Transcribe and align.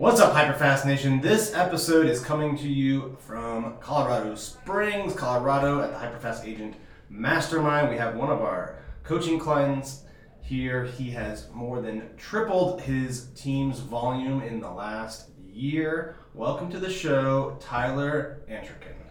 What's 0.00 0.18
up, 0.18 0.32
Hyperfast 0.32 0.86
Nation? 0.86 1.20
This 1.20 1.52
episode 1.52 2.06
is 2.06 2.24
coming 2.24 2.56
to 2.56 2.66
you 2.66 3.18
from 3.20 3.76
Colorado 3.80 4.34
Springs, 4.34 5.12
Colorado, 5.12 5.82
at 5.82 5.90
the 5.90 5.98
Hyperfast 5.98 6.46
Agent 6.46 6.76
Mastermind. 7.10 7.90
We 7.90 7.98
have 7.98 8.16
one 8.16 8.30
of 8.30 8.40
our 8.40 8.78
coaching 9.02 9.38
clients 9.38 10.04
here. 10.40 10.86
He 10.86 11.10
has 11.10 11.50
more 11.52 11.82
than 11.82 12.16
tripled 12.16 12.80
his 12.80 13.26
team's 13.34 13.80
volume 13.80 14.40
in 14.40 14.58
the 14.58 14.70
last 14.70 15.28
year. 15.52 16.16
Welcome 16.32 16.70
to 16.70 16.78
the 16.78 16.90
show, 16.90 17.58
Tyler 17.60 18.40
Antrican. 18.48 19.09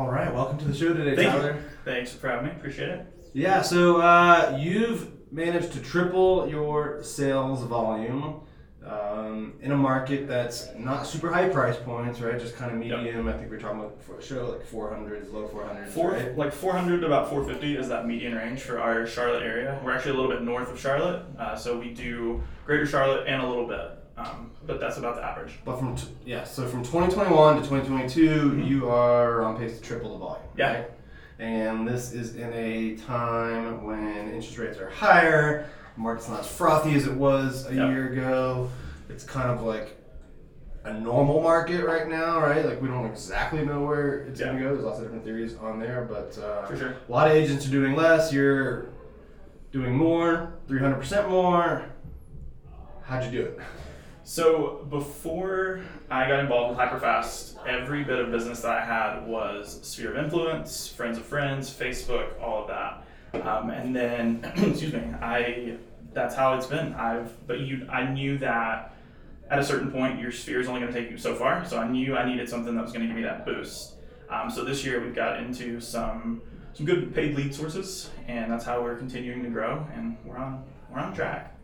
All 0.00 0.08
right, 0.10 0.32
welcome 0.34 0.56
to 0.56 0.64
the 0.64 0.74
show 0.74 0.94
today, 0.94 1.14
Thank 1.14 1.28
Tyler. 1.28 1.52
you. 1.56 1.62
Thanks 1.84 2.10
for 2.10 2.28
having 2.28 2.46
me. 2.46 2.52
Appreciate 2.52 2.88
it. 2.88 3.06
Yeah, 3.34 3.60
so 3.60 4.00
uh, 4.00 4.56
you've 4.58 5.10
managed 5.30 5.72
to 5.74 5.80
triple 5.80 6.48
your 6.48 7.02
sales 7.02 7.62
volume 7.64 8.40
um, 8.82 9.56
in 9.60 9.72
a 9.72 9.76
market 9.76 10.26
that's 10.26 10.70
not 10.74 11.06
super 11.06 11.30
high 11.30 11.50
price 11.50 11.76
points, 11.76 12.18
right? 12.18 12.40
Just 12.40 12.56
kind 12.56 12.74
of 12.74 12.82
Yep. 12.82 12.98
medium. 13.00 13.28
I 13.28 13.34
think 13.34 13.50
we're 13.50 13.60
talking 13.60 13.80
about 13.80 14.00
for 14.02 14.16
a 14.18 14.22
show 14.22 14.46
like 14.52 14.66
400s, 14.66 15.30
low 15.34 15.46
400s, 15.48 15.88
Four, 15.90 16.12
right? 16.12 16.34
like 16.34 16.54
400 16.54 17.00
to 17.00 17.06
about 17.06 17.28
450 17.28 17.76
is 17.76 17.90
that 17.90 18.06
median 18.06 18.34
range 18.34 18.60
for 18.62 18.80
our 18.80 19.06
Charlotte 19.06 19.42
area. 19.42 19.78
We're 19.84 19.92
actually 19.92 20.12
a 20.12 20.14
little 20.14 20.30
bit 20.30 20.40
north 20.40 20.72
of 20.72 20.80
Charlotte, 20.80 21.26
uh, 21.38 21.56
so 21.56 21.78
we 21.78 21.90
do 21.92 22.42
Greater 22.64 22.86
Charlotte 22.86 23.26
and 23.26 23.42
a 23.42 23.46
little 23.46 23.66
bit, 23.68 23.99
um, 24.20 24.50
but 24.66 24.78
that's 24.80 24.98
about 24.98 25.16
the 25.16 25.24
average. 25.24 25.54
But 25.64 25.78
from 25.78 25.96
t- 25.96 26.08
yeah, 26.24 26.44
so 26.44 26.66
from 26.66 26.82
2021 26.82 27.56
to 27.56 27.60
2022, 27.62 28.62
you 28.64 28.88
are 28.88 29.42
on 29.42 29.56
pace 29.56 29.78
to 29.78 29.82
triple 29.82 30.12
the 30.12 30.18
volume. 30.18 30.42
Mm-hmm. 30.50 30.58
Yeah. 30.60 30.72
Right? 30.74 30.90
And 31.38 31.88
this 31.88 32.12
is 32.12 32.36
in 32.36 32.52
a 32.52 32.96
time 32.96 33.82
when 33.84 34.28
interest 34.28 34.58
rates 34.58 34.78
are 34.78 34.90
higher, 34.90 35.66
market's 35.96 36.28
not 36.28 36.40
as 36.40 36.46
frothy 36.46 36.94
as 36.94 37.06
it 37.06 37.14
was 37.14 37.66
a 37.66 37.74
Yep. 37.74 37.90
year 37.90 38.12
ago. 38.12 38.68
It's 39.08 39.24
kind 39.24 39.50
of 39.50 39.62
like 39.62 39.96
a 40.84 40.92
normal 40.92 41.42
market 41.42 41.84
right 41.84 42.08
now, 42.08 42.40
right? 42.40 42.64
Like 42.64 42.80
we 42.82 42.88
don't 42.88 43.06
exactly 43.06 43.64
know 43.64 43.82
where 43.84 44.18
it's 44.24 44.38
Yeah. 44.40 44.46
gonna 44.48 44.60
go. 44.60 44.72
There's 44.74 44.84
lots 44.84 44.98
of 44.98 45.04
different 45.04 45.24
theories 45.24 45.56
on 45.56 45.78
there, 45.80 46.06
but 46.08 46.36
uh, 46.38 46.76
sure. 46.76 46.94
a 47.08 47.10
lot 47.12 47.26
of 47.28 47.34
agents 47.34 47.66
are 47.66 47.70
doing 47.70 47.96
less. 47.96 48.32
You're 48.32 48.88
doing 49.72 49.94
more, 49.94 50.52
300% 50.68 51.28
more. 51.28 51.84
How'd 53.04 53.24
you 53.24 53.30
do 53.30 53.42
it? 53.46 53.58
So 54.30 54.86
before 54.88 55.80
I 56.08 56.28
got 56.28 56.38
involved 56.38 56.78
with 56.78 56.78
Hyperfast, 56.78 57.66
every 57.66 58.04
bit 58.04 58.20
of 58.20 58.30
business 58.30 58.60
that 58.60 58.70
I 58.70 58.84
had 58.84 59.26
was 59.26 59.80
sphere 59.82 60.12
of 60.12 60.24
influence, 60.24 60.86
friends 60.86 61.18
of 61.18 61.24
friends, 61.24 61.68
Facebook, 61.68 62.40
all 62.40 62.62
of 62.62 62.68
that. 62.68 63.44
Um, 63.44 63.70
and 63.70 63.94
then, 63.94 64.40
excuse 64.56 64.92
me, 64.92 65.02
I 65.20 65.78
that's 66.12 66.36
how 66.36 66.54
it's 66.54 66.68
been. 66.68 66.94
I've 66.94 67.44
but 67.48 67.58
you 67.58 67.88
I 67.90 68.08
knew 68.08 68.38
that 68.38 68.94
at 69.50 69.58
a 69.58 69.64
certain 69.64 69.90
point 69.90 70.20
your 70.20 70.30
sphere 70.30 70.60
is 70.60 70.68
only 70.68 70.80
going 70.80 70.92
to 70.92 71.00
take 71.00 71.10
you 71.10 71.18
so 71.18 71.34
far. 71.34 71.64
So 71.66 71.78
I 71.78 71.88
knew 71.88 72.16
I 72.16 72.24
needed 72.24 72.48
something 72.48 72.76
that 72.76 72.82
was 72.82 72.92
going 72.92 73.00
to 73.00 73.08
give 73.08 73.16
me 73.16 73.24
that 73.24 73.44
boost. 73.44 73.94
Um, 74.28 74.48
so 74.48 74.64
this 74.64 74.84
year 74.84 75.00
we've 75.00 75.12
got 75.12 75.40
into 75.40 75.80
some 75.80 76.40
some 76.72 76.86
good 76.86 77.12
paid 77.16 77.34
lead 77.34 77.52
sources, 77.52 78.10
and 78.28 78.48
that's 78.48 78.64
how 78.64 78.80
we're 78.80 78.96
continuing 78.96 79.42
to 79.42 79.50
grow, 79.50 79.84
and 79.92 80.16
we're 80.24 80.38
on 80.38 80.62
we're 80.88 81.00
on 81.00 81.12
track. 81.16 81.56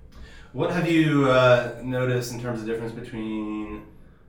What 0.56 0.70
have 0.70 0.90
you 0.90 1.28
uh, 1.28 1.78
noticed 1.84 2.32
in 2.32 2.40
terms 2.40 2.62
of 2.62 2.66
difference 2.66 2.90
between 2.90 3.82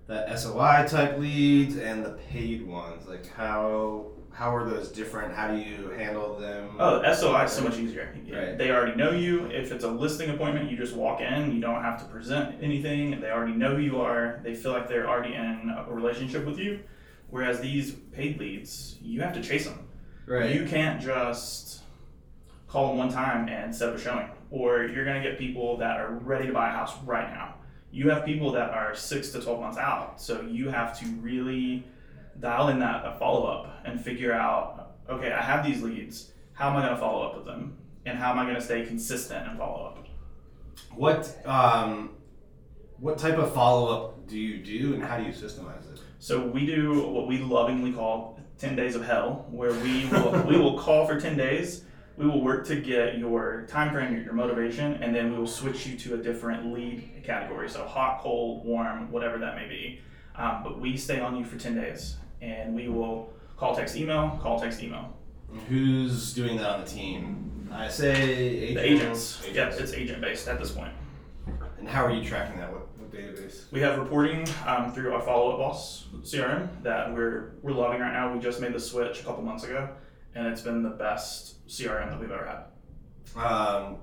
that 0.07 0.37
SOI 0.37 0.85
type 0.85 1.17
leads 1.17 1.77
and 1.77 2.03
the 2.03 2.19
paid 2.29 2.67
ones? 2.67 3.07
Like 3.07 3.31
how 3.31 4.07
how 4.33 4.53
are 4.53 4.69
those 4.69 4.91
different? 4.91 5.33
How 5.33 5.47
do 5.47 5.55
you 5.55 5.87
handle 5.91 6.37
them? 6.37 6.75
Oh, 6.79 7.01
SOI 7.13 7.45
is 7.45 7.53
so 7.53 7.63
much 7.63 7.77
easier. 7.77 8.13
Right. 8.29 8.57
They 8.57 8.71
already 8.71 8.97
know 8.97 9.11
you. 9.11 9.45
If 9.45 9.71
it's 9.71 9.85
a 9.85 9.89
listing 9.89 10.29
appointment, 10.29 10.69
you 10.69 10.75
just 10.75 10.97
walk 10.97 11.21
in. 11.21 11.55
You 11.55 11.61
don't 11.61 11.81
have 11.81 11.97
to 12.01 12.05
present 12.09 12.61
anything. 12.61 13.21
They 13.21 13.31
already 13.31 13.53
know 13.53 13.77
who 13.77 13.81
you 13.81 14.01
are. 14.01 14.41
They 14.43 14.53
feel 14.53 14.73
like 14.73 14.89
they're 14.89 15.07
already 15.07 15.33
in 15.33 15.73
a 15.77 15.89
relationship 15.89 16.45
with 16.45 16.59
you. 16.59 16.81
Whereas 17.29 17.61
these 17.61 17.93
paid 18.11 18.37
leads, 18.37 18.97
you 19.01 19.21
have 19.21 19.33
to 19.35 19.41
chase 19.41 19.63
them. 19.65 19.87
right. 20.25 20.53
You 20.53 20.65
can't 20.65 21.01
just 21.01 21.83
call 22.67 22.89
them 22.89 22.97
one 22.97 23.13
time 23.13 23.47
and 23.47 23.73
set 23.73 23.87
up 23.87 23.95
a 23.95 23.97
showing. 23.97 24.27
Or 24.49 24.83
you're 24.83 25.05
going 25.05 25.21
to 25.21 25.29
get 25.29 25.37
people 25.37 25.77
that 25.77 25.99
are 25.99 26.11
ready 26.11 26.47
to 26.47 26.53
buy 26.53 26.69
a 26.69 26.71
house 26.71 26.93
right 27.03 27.29
now. 27.29 27.55
You 27.91 28.09
have 28.09 28.25
people 28.25 28.51
that 28.53 28.69
are 28.69 28.95
six 28.95 29.31
to 29.31 29.41
12 29.41 29.59
months 29.59 29.77
out. 29.77 30.21
So 30.21 30.41
you 30.41 30.69
have 30.69 30.99
to 30.99 31.05
really 31.21 31.85
dial 32.39 32.69
in 32.69 32.79
that 32.79 33.17
follow 33.19 33.45
up 33.45 33.81
and 33.85 33.99
figure 33.99 34.33
out 34.33 34.83
okay, 35.09 35.31
I 35.31 35.41
have 35.41 35.65
these 35.65 35.81
leads. 35.81 36.31
How 36.51 36.69
am 36.69 36.75
I 36.75 36.81
going 36.81 36.93
to 36.93 36.99
follow 36.99 37.25
up 37.25 37.37
with 37.37 37.45
them? 37.45 37.77
And 38.05 38.17
how 38.17 38.31
am 38.31 38.39
I 38.39 38.43
going 38.43 38.55
to 38.55 38.61
stay 38.61 38.85
consistent 38.85 39.47
and 39.47 39.57
follow 39.57 39.85
up? 39.85 39.97
what 40.95 41.35
um, 41.45 42.11
what 42.99 43.17
type 43.17 43.37
of 43.37 43.53
follow 43.53 43.93
up 43.93 44.27
do 44.27 44.37
you 44.37 44.57
do, 44.63 44.93
and 44.93 45.03
how 45.03 45.17
do 45.17 45.23
you 45.23 45.31
systemize 45.31 45.91
it? 45.93 46.01
So 46.19 46.45
we 46.45 46.65
do 46.65 47.07
what 47.07 47.27
we 47.27 47.37
lovingly 47.37 47.93
call 47.93 48.39
10 48.57 48.75
days 48.75 48.95
of 48.95 49.05
hell, 49.05 49.45
where 49.51 49.71
we 49.71 50.07
will, 50.07 50.43
we 50.47 50.57
will 50.57 50.79
call 50.79 51.05
for 51.05 51.19
10 51.19 51.37
days. 51.37 51.83
We 52.17 52.25
will 52.25 52.41
work 52.41 52.65
to 52.67 52.75
get 52.75 53.19
your 53.19 53.67
time 53.69 53.93
frame, 53.93 54.15
your 54.23 54.33
motivation, 54.33 54.95
and 54.95 55.15
then 55.15 55.31
we 55.31 55.37
will 55.37 55.47
switch 55.47 55.85
you 55.85 55.95
to 55.99 56.15
a 56.15 56.17
different 56.17 56.73
lead 56.73 57.23
category. 57.23 57.69
So 57.69 57.85
hot, 57.85 58.21
cold, 58.21 58.65
warm, 58.65 59.11
whatever 59.11 59.37
that 59.37 59.55
may 59.55 59.67
be. 59.67 60.01
Um, 60.35 60.61
but 60.63 60.79
we 60.79 60.97
stay 60.97 61.19
on 61.19 61.35
you 61.35 61.45
for 61.45 61.57
10 61.59 61.75
days, 61.75 62.17
and 62.41 62.73
we 62.73 62.89
will 62.89 63.31
call, 63.55 63.75
text, 63.75 63.95
email, 63.95 64.39
call, 64.41 64.59
text, 64.59 64.81
email. 64.81 65.15
Who's 65.69 66.33
doing 66.33 66.57
that 66.57 66.69
on 66.69 66.81
the 66.81 66.87
team? 66.87 67.69
I 67.71 67.87
say 67.87 68.13
agents. 68.31 68.73
The 68.73 68.83
agents. 68.83 69.47
Yes, 69.53 69.79
it's 69.79 69.93
agent 69.93 70.21
based 70.21 70.47
at 70.47 70.59
this 70.59 70.71
point. 70.71 70.91
And 71.77 71.87
how 71.87 72.03
are 72.03 72.11
you 72.11 72.27
tracking 72.27 72.57
that? 72.59 72.71
What, 72.71 72.87
what 72.97 73.11
database? 73.11 73.71
We 73.71 73.79
have 73.81 73.99
reporting 73.99 74.47
um, 74.65 74.91
through 74.91 75.13
our 75.13 75.21
follow 75.21 75.51
up 75.51 75.59
boss 75.59 76.05
CRM 76.23 76.67
that 76.83 77.13
we're 77.13 77.51
we're 77.61 77.73
loving 77.73 77.99
right 78.01 78.13
now. 78.13 78.33
We 78.33 78.39
just 78.39 78.59
made 78.59 78.73
the 78.73 78.79
switch 78.79 79.21
a 79.21 79.23
couple 79.23 79.43
months 79.43 79.63
ago, 79.63 79.89
and 80.37 80.47
it's 80.47 80.61
been 80.61 80.83
the 80.83 80.89
best 80.89 81.67
CRM 81.67 82.11
that 82.11 82.19
we've 82.19 82.31
ever 82.31 82.45
had. 82.45 83.41
Um, 83.43 83.97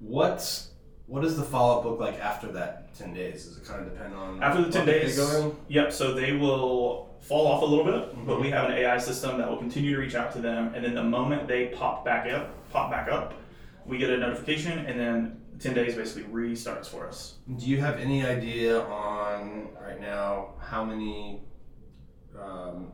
what 0.00 0.66
what 1.06 1.22
does 1.22 1.36
the 1.36 1.42
follow 1.42 1.78
up 1.78 1.84
look 1.84 2.00
like 2.00 2.18
after 2.18 2.50
that 2.52 2.94
ten 2.94 3.14
days? 3.14 3.44
Does 3.46 3.58
it 3.58 3.64
kind 3.64 3.86
of 3.86 3.92
depend 3.92 4.14
on 4.14 4.42
After 4.42 4.62
the 4.62 4.70
ten 4.72 4.86
days, 4.86 5.18
yep. 5.68 5.92
So 5.92 6.12
they 6.14 6.32
will 6.32 7.10
fall 7.20 7.46
off 7.46 7.62
a 7.62 7.64
little 7.64 7.84
bit, 7.84 8.26
but 8.26 8.38
Mhm. 8.38 8.40
we 8.42 8.50
have 8.50 8.68
an 8.68 8.72
AI 8.76 8.98
system 8.98 9.38
that 9.38 9.48
will 9.48 9.56
continue 9.58 9.94
to 9.94 10.00
reach 10.00 10.16
out 10.16 10.32
to 10.32 10.40
them, 10.40 10.72
and 10.74 10.84
then 10.84 10.94
the 10.94 11.04
moment 11.04 11.46
they 11.46 11.66
pop 11.68 12.04
back 12.04 12.28
up, 12.32 12.50
pop 12.70 12.90
back 12.90 13.08
up, 13.08 13.34
we 13.86 13.96
get 13.98 14.10
a 14.10 14.16
notification, 14.16 14.80
and 14.86 14.98
then 14.98 15.40
ten 15.60 15.74
days 15.74 15.94
basically 15.94 16.24
restarts 16.24 16.86
for 16.86 17.06
us. 17.06 17.36
Do 17.56 17.66
you 17.66 17.80
have 17.80 17.98
any 18.00 18.26
idea 18.26 18.80
on 18.80 19.68
right 19.80 20.00
now 20.00 20.54
how 20.60 20.84
many 20.84 21.42
um, 22.40 22.90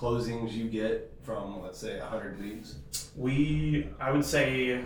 closings 0.00 0.52
you 0.52 0.68
get 0.68 1.12
from 1.22 1.60
let's 1.62 1.78
say 1.78 1.98
hundred 1.98 2.40
leads? 2.40 2.76
We, 3.16 3.88
I 4.00 4.10
would 4.10 4.24
say, 4.24 4.80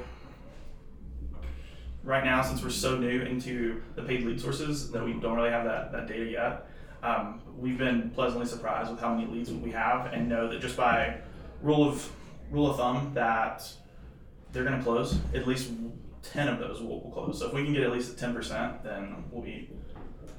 right 2.03 2.25
now, 2.25 2.43
since 2.43 2.63
we're 2.63 2.71
so 2.71 2.99
new 2.99 3.23
into 3.23 3.83
the 3.95 4.03
paid 4.03 4.25
lead 4.25 4.41
sources, 4.41 4.91
that 4.91 5.05
we 5.05 5.13
don't 5.13 5.37
really 5.37 5.51
have 5.51 5.65
that, 5.65 5.93
that 5.93 6.09
data 6.09 6.25
yet. 6.25 6.67
Um, 7.03 7.43
we've 7.57 7.79
been 7.79 8.11
pleasantly 8.11 8.47
surprised 8.47 8.91
with 8.91 8.99
how 8.99 9.15
many 9.15 9.31
leads 9.31 9.51
we 9.53 9.71
have, 9.71 10.13
and 10.13 10.29
know 10.29 10.49
that 10.49 10.61
just 10.61 10.77
by 10.77 11.19
rule 11.63 11.89
of 11.89 12.11
rule 12.51 12.71
of 12.71 12.77
thumb 12.77 13.13
that 13.15 13.71
they're 14.53 14.65
going 14.65 14.79
to 14.79 14.83
close. 14.83 15.19
At 15.35 15.47
least 15.47 15.71
ten 16.23 16.49
of 16.49 16.59
those 16.59 16.81
will, 16.81 17.01
will 17.03 17.11
close. 17.11 17.39
So 17.39 17.49
if 17.49 17.53
we 17.53 17.63
can 17.63 17.73
get 17.73 17.83
at 17.83 17.93
least 17.93 18.19
ten 18.19 18.35
percent, 18.35 18.83
then 18.83 19.25
we'll 19.31 19.43
be 19.43 19.71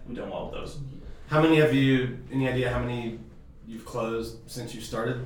we 0.08 0.16
doing 0.16 0.30
well 0.30 0.50
with 0.50 0.56
those. 0.56 0.80
How 1.28 1.42
many 1.42 1.58
have 1.58 1.74
you? 1.74 2.20
Any 2.32 2.50
idea 2.50 2.72
how 2.72 2.80
many 2.80 3.20
you've 3.68 3.86
closed 3.86 4.38
since 4.50 4.74
you 4.76 4.82
started? 4.82 5.26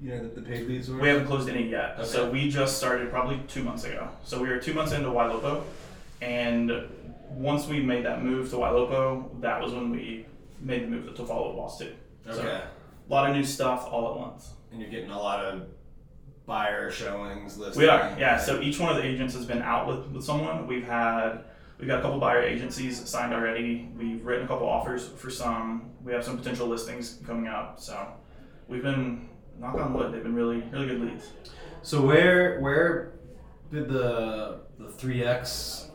You 0.00 0.10
know 0.10 0.22
the, 0.22 0.40
the 0.40 0.42
paid 0.42 0.66
leads. 0.66 0.90
Were? 0.90 0.98
We 0.98 1.08
haven't 1.08 1.26
closed 1.26 1.48
any 1.48 1.68
yet. 1.68 1.94
Okay. 1.98 2.04
So 2.08 2.30
we 2.30 2.48
just 2.50 2.76
started 2.78 3.10
probably 3.10 3.40
two 3.48 3.62
months 3.62 3.84
ago. 3.84 4.08
So 4.24 4.40
we 4.42 4.48
are 4.48 4.58
two 4.60 4.74
months 4.74 4.92
into 4.92 5.08
Ylopo, 5.08 5.62
and 6.20 6.72
once 7.30 7.66
we 7.66 7.80
made 7.80 8.04
that 8.04 8.22
move 8.22 8.50
to 8.50 8.56
Ylopo, 8.56 9.40
that 9.40 9.60
was 9.62 9.72
when 9.72 9.90
we 9.90 10.26
made 10.60 10.82
the 10.82 10.88
move 10.88 11.14
to 11.16 11.24
follow 11.24 11.54
Boss 11.54 11.78
too. 11.78 11.92
Okay. 12.26 12.36
So 12.36 12.42
a 12.46 13.12
lot 13.12 13.30
of 13.30 13.36
new 13.36 13.44
stuff 13.44 13.86
all 13.90 14.10
at 14.12 14.18
once. 14.18 14.50
and 14.70 14.80
you're 14.80 14.90
getting 14.90 15.10
a 15.10 15.18
lot 15.18 15.44
of 15.44 15.66
buyer 16.46 16.90
showings 16.90 17.56
listings. 17.56 17.76
We 17.76 17.88
are, 17.88 18.14
yeah. 18.18 18.38
So 18.38 18.60
each 18.60 18.78
one 18.80 18.90
of 18.90 18.96
the 18.96 19.04
agents 19.04 19.34
has 19.34 19.44
been 19.46 19.62
out 19.62 19.86
with, 19.86 20.06
with 20.08 20.24
someone. 20.24 20.66
We've 20.66 20.84
had 20.84 21.44
we've 21.82 21.88
got 21.88 21.98
a 21.98 22.02
couple 22.02 22.20
buyer 22.20 22.40
agencies 22.44 23.08
signed 23.08 23.34
already. 23.34 23.90
We've 23.98 24.24
written 24.24 24.44
a 24.44 24.48
couple 24.48 24.68
offers 24.68 25.08
for 25.08 25.30
some. 25.30 25.90
We 26.04 26.12
have 26.12 26.24
some 26.24 26.38
potential 26.38 26.68
listings 26.68 27.18
coming 27.26 27.48
up. 27.48 27.80
So 27.80 28.06
we've 28.68 28.84
been 28.84 29.28
knock 29.58 29.74
on 29.74 29.92
wood. 29.92 30.12
They've 30.14 30.22
been 30.22 30.34
really 30.36 30.60
really 30.70 30.86
good 30.86 31.00
leads. 31.00 31.32
So 31.82 32.00
where 32.00 32.60
where 32.60 33.14
did 33.72 33.88
the 33.88 34.60
the 34.78 34.88
three 34.90 35.24
X 35.24 35.88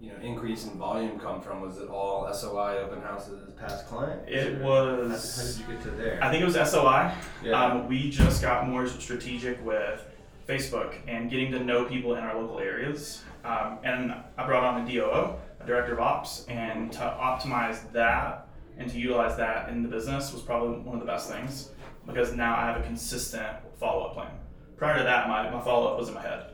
you 0.00 0.12
know 0.12 0.18
increase 0.22 0.64
in 0.64 0.78
volume 0.78 1.18
come 1.18 1.40
from? 1.40 1.60
Was 1.60 1.78
it 1.78 1.88
all 1.88 2.32
SOI 2.32 2.78
open 2.78 3.02
houses 3.02 3.52
past 3.58 3.88
clients? 3.88 4.24
It 4.28 4.60
was- 4.60 5.36
How, 5.36 5.42
how 5.42 5.48
did 5.48 5.58
you 5.58 5.74
get 5.74 5.82
to 5.82 5.90
there? 5.90 6.20
I 6.22 6.30
think 6.30 6.42
it 6.42 6.46
was 6.46 6.54
SOI. 6.70 7.12
yeah. 7.42 7.60
Um, 7.64 7.88
we 7.88 8.10
just 8.10 8.40
got 8.42 8.68
more 8.68 8.86
strategic 8.86 9.60
with 9.66 10.04
Facebook 10.50 10.94
and 11.06 11.30
getting 11.30 11.52
to 11.52 11.60
know 11.62 11.84
people 11.84 12.14
in 12.14 12.24
our 12.24 12.38
local 12.40 12.58
areas. 12.58 13.22
Um, 13.44 13.78
and 13.84 14.12
I 14.36 14.46
brought 14.46 14.64
on 14.64 14.82
a 14.86 14.90
DOO, 14.90 15.34
a 15.60 15.66
director 15.66 15.92
of 15.92 16.00
ops, 16.00 16.44
and 16.48 16.92
to 16.92 16.98
optimize 17.00 17.90
that 17.92 18.48
and 18.76 18.90
to 18.90 18.98
utilize 18.98 19.36
that 19.36 19.68
in 19.68 19.82
the 19.82 19.88
business 19.88 20.32
was 20.32 20.42
probably 20.42 20.78
one 20.80 20.96
of 20.96 21.00
the 21.00 21.06
best 21.10 21.30
things 21.30 21.70
because 22.06 22.34
now 22.34 22.56
I 22.56 22.66
have 22.66 22.80
a 22.80 22.82
consistent 22.84 23.46
follow 23.78 24.06
up 24.06 24.14
plan. 24.14 24.30
Prior 24.76 24.98
to 24.98 25.04
that, 25.04 25.28
my, 25.28 25.48
my 25.50 25.60
follow 25.62 25.92
up 25.92 25.98
was 25.98 26.08
in 26.08 26.14
my 26.14 26.22
head. 26.22 26.46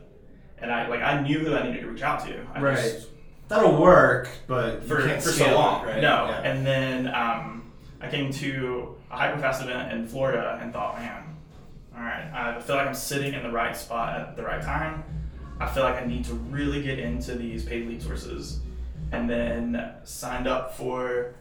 And 0.59 0.71
I 0.71 0.87
like 0.87 1.01
I 1.01 1.21
knew 1.21 1.39
who 1.39 1.55
I 1.55 1.65
needed 1.65 1.81
to 1.81 1.87
reach 1.87 2.01
out 2.01 2.25
to. 2.27 2.45
I 2.53 2.61
Right. 2.61 2.75
just- 2.77 3.07
That'll 3.47 3.81
work, 3.81 4.27
but 4.45 4.83
for, 4.83 4.99
for 5.21 5.21
so 5.21 5.45
it, 5.45 5.53
long. 5.53 5.85
right? 5.85 6.01
No. 6.01 6.25
Yeah. 6.27 6.41
And 6.41 6.65
then 6.67 7.07
um, 7.15 7.71
I 8.01 8.09
came 8.09 8.29
to 8.33 8.95
a 9.09 9.15
hyperfast 9.17 9.63
event 9.63 9.93
in 9.93 10.05
Florida 10.05 10.59
and 10.61 10.73
thought, 10.73 10.99
man, 10.99 11.26
all 11.97 12.03
right, 12.03 12.31
I 12.31 12.61
feel 12.61 12.75
like 12.75 12.87
I'm 12.87 12.93
sitting 12.93 13.33
in 13.33 13.41
the 13.41 13.51
right 13.51 13.75
spot 13.75 14.19
at 14.19 14.35
the 14.35 14.43
right 14.43 14.61
time. 14.61 15.03
I 15.59 15.67
feel 15.67 15.83
like 15.83 15.95
I 15.95 16.05
need 16.05 16.25
to 16.25 16.33
really 16.33 16.83
get 16.83 16.99
into 16.99 17.33
these 17.33 17.65
paid 17.65 17.87
lead 17.87 18.03
sources. 18.03 18.59
And 19.11 19.27
then 19.27 19.93
signed 20.03 20.47
up 20.47 20.75
for 20.75 21.35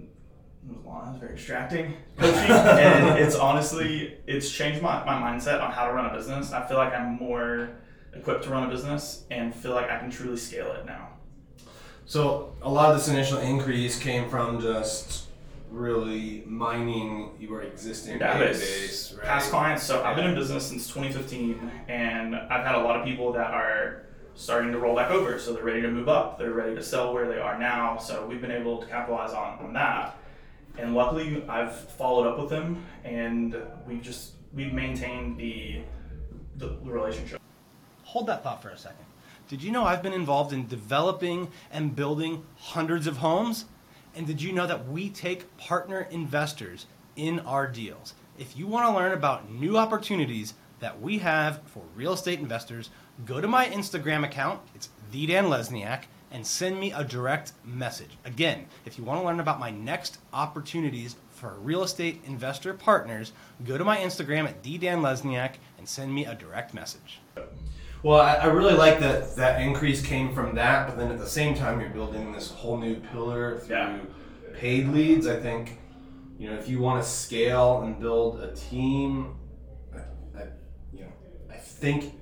it 0.00 0.76
was 0.76 0.84
long, 0.84 1.08
it 1.08 1.10
was 1.12 1.20
very 1.20 1.36
distracting 1.36 1.94
coaching. 2.16 2.34
and 2.50 3.18
it's 3.18 3.36
honestly 3.36 4.16
it's 4.26 4.50
changed 4.50 4.82
my, 4.82 5.04
my 5.04 5.12
mindset 5.14 5.62
on 5.62 5.70
how 5.70 5.86
to 5.86 5.92
run 5.92 6.06
a 6.06 6.16
business. 6.16 6.52
I 6.52 6.66
feel 6.66 6.78
like 6.78 6.92
I'm 6.92 7.12
more 7.16 7.70
equipped 8.14 8.44
to 8.44 8.50
run 8.50 8.64
a 8.64 8.68
business 8.68 9.24
and 9.30 9.54
feel 9.54 9.72
like 9.72 9.90
I 9.90 9.98
can 9.98 10.10
truly 10.10 10.38
scale 10.38 10.72
it 10.72 10.86
now. 10.86 11.10
So 12.06 12.54
a 12.62 12.70
lot 12.70 12.90
of 12.90 12.96
this 12.96 13.08
initial 13.08 13.38
increase 13.38 13.98
came 13.98 14.28
from 14.28 14.60
just 14.60 15.23
really 15.74 16.44
mining 16.46 17.30
your 17.38 17.62
existing 17.62 18.18
database, 18.18 18.62
database, 18.62 19.18
right? 19.18 19.26
past 19.26 19.50
clients. 19.50 19.82
So 19.82 20.02
I've 20.04 20.16
been 20.16 20.26
in 20.26 20.34
business 20.34 20.66
since 20.66 20.86
2015, 20.88 21.70
and 21.88 22.36
I've 22.36 22.64
had 22.64 22.76
a 22.76 22.80
lot 22.80 22.96
of 22.96 23.04
people 23.04 23.32
that 23.32 23.50
are 23.50 24.06
starting 24.34 24.72
to 24.72 24.78
roll 24.78 24.94
back 24.94 25.10
over. 25.10 25.38
So 25.38 25.52
they're 25.52 25.64
ready 25.64 25.82
to 25.82 25.90
move 25.90 26.08
up. 26.08 26.38
They're 26.38 26.52
ready 26.52 26.74
to 26.74 26.82
sell 26.82 27.12
where 27.12 27.26
they 27.26 27.38
are 27.38 27.58
now. 27.58 27.98
So 27.98 28.26
we've 28.26 28.40
been 28.40 28.50
able 28.50 28.78
to 28.78 28.86
capitalize 28.86 29.32
on, 29.32 29.58
on 29.58 29.72
that. 29.74 30.16
And 30.78 30.94
luckily, 30.94 31.44
I've 31.48 31.74
followed 31.74 32.28
up 32.28 32.38
with 32.38 32.50
them, 32.50 32.84
and 33.04 33.56
we've 33.86 34.02
just 34.02 34.32
we've 34.52 34.72
maintained 34.72 35.38
the 35.38 35.82
the, 36.56 36.78
the 36.84 36.90
relationship. 36.90 37.40
Hold 38.04 38.26
that 38.28 38.42
thought 38.42 38.62
for 38.62 38.70
a 38.70 38.78
second. 38.78 39.04
Did 39.48 39.62
you 39.62 39.70
know 39.70 39.84
I've 39.84 40.02
been 40.02 40.12
involved 40.12 40.52
in 40.52 40.66
developing 40.66 41.48
and 41.70 41.94
building 41.94 42.44
hundreds 42.56 43.06
of 43.06 43.18
homes? 43.18 43.66
And 44.16 44.26
did 44.26 44.40
you 44.40 44.52
know 44.52 44.66
that 44.66 44.88
we 44.88 45.10
take 45.10 45.56
partner 45.56 46.06
investors 46.10 46.86
in 47.16 47.40
our 47.40 47.66
deals? 47.66 48.14
If 48.38 48.56
you 48.56 48.66
want 48.66 48.86
to 48.88 48.94
learn 48.94 49.12
about 49.12 49.50
new 49.50 49.76
opportunities 49.76 50.54
that 50.80 51.00
we 51.00 51.18
have 51.18 51.60
for 51.66 51.82
real 51.96 52.12
estate 52.12 52.38
investors, 52.38 52.90
go 53.26 53.40
to 53.40 53.48
my 53.48 53.66
Instagram 53.66 54.24
account. 54.24 54.60
It's 54.74 54.88
the 55.10 55.26
Dan 55.26 55.46
Lesniak 55.46 56.04
and 56.30 56.46
send 56.46 56.78
me 56.80 56.92
a 56.92 57.04
direct 57.04 57.52
message. 57.64 58.18
Again, 58.24 58.66
if 58.84 58.98
you 58.98 59.04
want 59.04 59.20
to 59.20 59.26
learn 59.26 59.40
about 59.40 59.60
my 59.60 59.70
next 59.70 60.18
opportunities 60.32 61.16
for 61.30 61.54
real 61.60 61.82
estate 61.82 62.20
investor 62.24 62.74
partners, 62.74 63.32
go 63.64 63.78
to 63.78 63.84
my 63.84 63.98
Instagram 63.98 64.44
at 64.44 64.62
Dan 64.62 65.04
and 65.04 65.88
send 65.88 66.12
me 66.12 66.24
a 66.24 66.34
direct 66.34 66.74
message. 66.74 67.20
Well, 68.04 68.20
I, 68.20 68.34
I 68.34 68.46
really 68.46 68.74
like 68.74 69.00
that 69.00 69.34
that 69.36 69.62
increase 69.62 70.04
came 70.04 70.34
from 70.34 70.54
that, 70.56 70.86
but 70.86 70.98
then 70.98 71.10
at 71.10 71.18
the 71.18 71.26
same 71.26 71.54
time, 71.54 71.80
you're 71.80 71.88
building 71.88 72.32
this 72.32 72.50
whole 72.50 72.76
new 72.76 72.96
pillar 72.96 73.58
through 73.60 73.76
Yeah. 73.76 73.98
paid 74.54 74.88
leads. 74.88 75.26
I 75.26 75.36
think, 75.40 75.78
you 76.38 76.50
know, 76.50 76.54
if 76.56 76.68
you 76.68 76.80
want 76.80 77.02
to 77.02 77.08
scale 77.08 77.80
and 77.80 77.98
build 77.98 78.42
a 78.42 78.54
team, 78.54 79.36
I, 79.94 80.00
I, 80.38 80.42
you 80.92 81.00
know, 81.00 81.12
I 81.50 81.56
think 81.56 82.12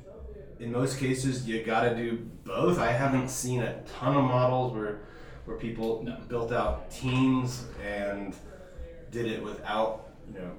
in 0.60 0.70
most 0.70 0.98
cases 1.00 1.48
you 1.48 1.64
got 1.64 1.82
to 1.82 1.96
do 1.96 2.30
both. 2.44 2.78
I 2.78 2.92
haven't 2.92 3.28
seen 3.28 3.60
a 3.62 3.82
ton 3.98 4.16
of 4.16 4.22
models 4.24 4.72
where 4.74 5.00
where 5.46 5.56
people 5.56 6.04
No. 6.04 6.16
built 6.28 6.52
out 6.52 6.88
teams 6.92 7.64
and 7.84 8.32
did 9.10 9.26
it 9.26 9.42
without, 9.42 10.10
you 10.32 10.38
know, 10.38 10.52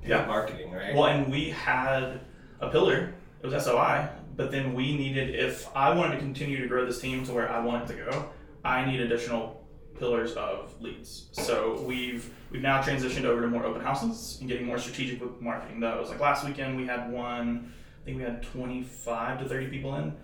paid 0.00 0.08
Yeah. 0.08 0.24
marketing, 0.24 0.72
right? 0.72 0.94
Well, 0.94 1.04
and 1.04 1.30
we 1.30 1.50
had 1.50 2.20
a 2.62 2.70
pillar. 2.70 3.12
It 3.42 3.46
was 3.46 3.52
SOI, 3.62 4.08
but 4.36 4.50
then 4.50 4.74
we 4.74 4.96
needed 4.96 5.34
if 5.34 5.68
I 5.76 5.94
wanted 5.94 6.14
to 6.14 6.20
continue 6.20 6.60
to 6.60 6.68
grow 6.68 6.86
this 6.86 7.00
team 7.00 7.24
to 7.26 7.32
where 7.32 7.50
I 7.50 7.64
want 7.64 7.90
it 7.90 7.94
to 7.94 8.10
go, 8.10 8.30
I 8.64 8.84
need 8.84 9.00
additional 9.00 9.66
pillars 9.98 10.32
of 10.32 10.74
leads. 10.80 11.26
So 11.32 11.82
we've 11.82 12.30
we've 12.50 12.62
now 12.62 12.82
transitioned 12.82 13.24
over 13.24 13.42
to 13.42 13.46
more 13.46 13.64
open 13.64 13.82
houses 13.82 14.38
and 14.40 14.48
getting 14.48 14.66
more 14.66 14.78
strategic 14.78 15.20
with 15.20 15.40
marketing 15.40 15.80
those. 15.80 16.08
Like 16.08 16.20
last 16.20 16.44
weekend, 16.44 16.76
we 16.76 16.86
had 16.86 17.12
one. 17.12 17.72
I 18.00 18.04
think 18.04 18.16
we 18.16 18.22
had 18.22 18.42
25 18.42 19.40
to 19.40 19.48
30 19.48 19.68
people 19.68 19.94
in. 19.96 20.16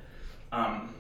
Um, 0.51 0.95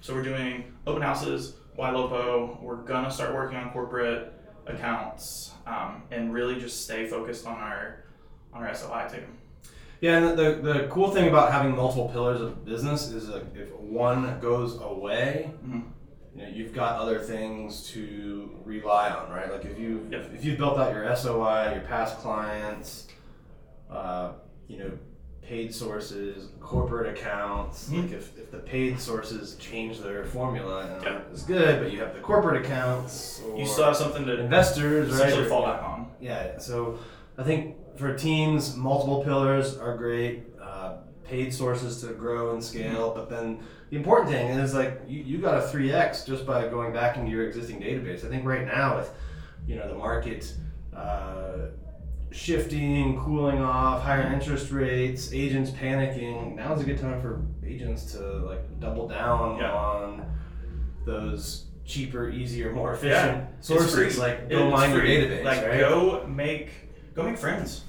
so 0.00 0.14
we're 0.14 0.24
doing 0.24 0.72
open 0.86 1.00
houses, 1.00 1.54
YLOPO. 1.78 2.60
We're 2.60 2.76
gonna 2.76 3.10
start 3.10 3.34
working 3.34 3.56
on 3.56 3.70
corporate 3.70 4.34
accounts 4.66 5.52
um, 5.66 6.02
and 6.10 6.32
really 6.32 6.60
just 6.60 6.84
stay 6.84 7.06
focused 7.06 7.46
on 7.46 7.56
our 7.56 8.04
on 8.52 8.62
our 8.62 8.74
SOI 8.74 9.08
too. 9.10 9.22
Yeah, 10.00 10.18
and 10.18 10.38
the, 10.38 10.60
the 10.62 10.86
cool 10.90 11.10
thing 11.10 11.28
about 11.28 11.50
having 11.52 11.74
multiple 11.74 12.08
pillars 12.08 12.40
of 12.40 12.64
business 12.64 13.08
is 13.10 13.28
like 13.28 13.44
if 13.54 13.70
one 13.80 14.38
goes 14.40 14.80
away, 14.80 15.50
Mhm. 15.66 15.82
you 16.36 16.42
know, 16.42 16.48
you've 16.48 16.72
got 16.72 17.00
other 17.00 17.18
things 17.18 17.88
to 17.90 18.50
rely 18.64 19.10
on, 19.10 19.30
right? 19.30 19.50
Like 19.50 19.64
if 19.64 19.76
you 19.78 20.06
Yep. 20.10 20.30
if 20.34 20.44
you've 20.44 20.56
built 20.58 20.78
out 20.78 20.92
your 20.94 21.04
SOI, 21.16 21.72
your 21.72 21.82
past 21.82 22.18
clients, 22.18 23.08
uh, 23.90 24.32
you 24.68 24.78
know, 24.78 24.90
paid 25.42 25.74
sources, 25.74 26.50
corporate 26.60 27.08
accounts. 27.18 27.88
Mhm. 27.90 28.02
Like 28.02 28.12
if, 28.12 28.38
if 28.38 28.50
the 28.52 28.58
paid 28.58 29.00
sources 29.00 29.56
change 29.56 30.00
their 30.00 30.24
formula 30.24 30.82
and 30.82 31.02
Yep. 31.02 31.12
aren't 31.12 31.46
good, 31.46 31.82
but 31.82 31.90
you 31.90 31.98
have 32.00 32.14
the 32.14 32.20
corporate 32.20 32.64
accounts 32.64 33.42
or 33.44 33.58
You 33.58 33.66
still 33.66 33.84
have 33.86 33.96
something 33.96 34.26
to 34.26 34.38
investors, 34.38 35.18
right? 35.18 35.46
fall 35.48 35.64
back 35.64 35.82
on. 35.82 36.06
yeah, 36.20 36.58
so 36.58 36.98
I 37.38 37.42
think 37.42 37.76
for 37.98 38.14
teams, 38.16 38.76
multiple 38.76 39.22
pillars 39.24 39.76
are 39.76 39.96
great. 39.96 40.44
Uh, 40.62 40.98
paid 41.24 41.52
sources 41.52 42.00
to 42.00 42.08
grow 42.14 42.52
and 42.54 42.64
scale, 42.64 43.12
but 43.14 43.28
then 43.28 43.58
the 43.90 43.96
important 43.96 44.30
thing 44.30 44.48
is 44.48 44.72
like 44.74 45.00
you, 45.06 45.20
you 45.22 45.38
got 45.38 45.58
a 45.58 45.62
three 45.68 45.92
x 45.92 46.24
just 46.24 46.46
by 46.46 46.66
going 46.68 46.92
back 46.92 47.16
into 47.18 47.30
your 47.30 47.46
existing 47.46 47.80
database. 47.80 48.24
I 48.24 48.28
think 48.30 48.44
right 48.46 48.64
now 48.66 48.96
with 48.96 49.12
you 49.66 49.76
know 49.76 49.86
the 49.88 49.94
market 49.94 50.54
uh, 50.96 51.66
shifting, 52.30 53.18
cooling 53.20 53.60
off, 53.60 54.02
higher 54.02 54.32
interest 54.32 54.70
rates, 54.70 55.32
agents 55.32 55.70
panicking. 55.70 56.54
now 56.56 56.72
is 56.74 56.80
a 56.80 56.84
good 56.84 56.98
time 56.98 57.20
for 57.20 57.42
agents 57.66 58.12
to 58.12 58.20
like 58.46 58.80
double 58.80 59.08
down 59.08 59.58
Yeah. 59.58 59.72
on 59.72 60.24
those 61.04 61.66
cheaper, 61.84 62.30
easier, 62.30 62.72
more 62.72 62.92
efficient 62.92 63.46
It's 63.58 63.68
sources. 63.68 64.18
Like 64.18 64.48
go 64.50 64.70
mine 64.70 64.92
your 64.92 65.02
database, 65.02 65.44
Like 65.44 65.66
right? 65.66 65.80
go 65.80 66.26
make 66.26 66.70
go 67.18 67.28
make 67.28 67.38
friends. 67.38 67.82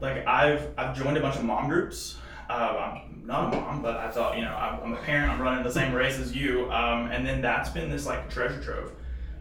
Like 0.00 0.26
I've 0.26 0.68
I've 0.76 0.96
joined 0.96 1.16
a 1.16 1.20
bunch 1.20 1.36
of 1.36 1.44
mom 1.44 1.68
groups. 1.68 2.18
Uh, 2.48 2.52
I'm 2.52 3.22
not 3.24 3.52
a 3.52 3.56
mom, 3.56 3.80
but 3.80 3.96
I 3.96 4.10
thought 4.10 4.36
you 4.36 4.44
know 4.44 4.54
I'm, 4.54 4.82
I'm 4.82 4.92
a 4.94 4.96
parent. 4.96 5.30
I'm 5.30 5.40
running 5.40 5.62
the 5.62 5.72
same 5.72 5.94
race 5.94 6.18
as 6.18 6.34
you, 6.34 6.70
um, 6.72 7.10
and 7.12 7.24
then 7.24 7.40
that's 7.40 7.70
been 7.70 7.88
this 7.88 8.06
like 8.06 8.28
treasure 8.28 8.60
trove. 8.60 8.92